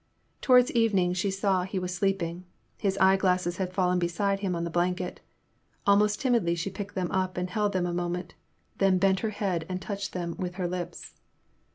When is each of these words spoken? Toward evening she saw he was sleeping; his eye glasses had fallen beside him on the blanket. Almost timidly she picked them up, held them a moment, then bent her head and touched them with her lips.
Toward 0.41 0.71
evening 0.71 1.13
she 1.13 1.29
saw 1.29 1.61
he 1.61 1.77
was 1.77 1.93
sleeping; 1.93 2.43
his 2.75 2.97
eye 2.97 3.17
glasses 3.17 3.57
had 3.57 3.71
fallen 3.71 3.99
beside 3.99 4.39
him 4.39 4.55
on 4.55 4.63
the 4.63 4.71
blanket. 4.71 5.19
Almost 5.85 6.19
timidly 6.19 6.55
she 6.55 6.71
picked 6.71 6.95
them 6.95 7.11
up, 7.11 7.37
held 7.37 7.73
them 7.73 7.85
a 7.85 7.93
moment, 7.93 8.33
then 8.79 8.97
bent 8.97 9.19
her 9.19 9.29
head 9.29 9.63
and 9.69 9.79
touched 9.79 10.13
them 10.13 10.35
with 10.39 10.55
her 10.55 10.67
lips. 10.67 11.13